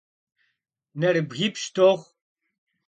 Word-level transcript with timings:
Neribgipş' 0.99 1.67
doxhu. 1.75 2.05